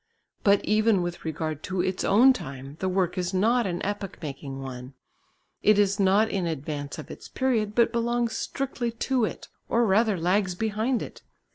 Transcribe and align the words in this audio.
But 0.43 0.65
even 0.65 1.03
with 1.03 1.23
regard 1.23 1.61
to 1.65 1.79
its 1.81 2.03
own 2.03 2.33
time 2.33 2.75
the 2.79 2.89
work 2.89 3.19
is 3.19 3.35
not 3.35 3.67
an 3.67 3.83
epoch 3.85 4.17
making 4.19 4.59
one; 4.59 4.95
it 5.61 5.77
is 5.77 5.99
not 5.99 6.27
in 6.31 6.47
advance 6.47 6.97
of 6.97 7.11
its 7.11 7.27
period, 7.29 7.75
but 7.75 7.91
belongs 7.91 8.35
strictly 8.35 8.89
to 8.93 9.25
it, 9.25 9.47
or 9.69 9.85
rather 9.85 10.17
lags 10.17 10.55
behind 10.55 11.03
it. 11.03 11.21